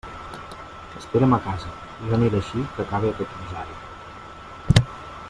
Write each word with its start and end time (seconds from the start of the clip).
Espera'm 1.01 1.35
a 1.37 1.39
casa; 1.49 1.73
jo 2.07 2.17
aniré 2.17 2.39
així 2.41 2.65
que 2.79 2.87
acabe 2.87 3.13
aquest 3.13 3.37
rosari. 3.43 4.83